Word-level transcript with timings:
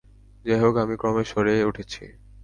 যাই 0.45 0.59
হোক, 0.63 0.75
আমি 0.83 0.95
ক্রমে 0.97 1.23
সেরে 1.29 1.53
উঠছি। 1.69 2.03